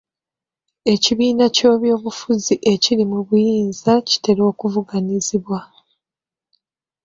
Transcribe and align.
Ekibiina 0.93 1.45
ky'ebyobufuzi 1.55 2.53
ekiri 2.73 3.03
mu 3.11 3.19
buyinza 3.27 3.93
kitera 4.09 4.41
okuvuganyizibwa. 4.51 5.59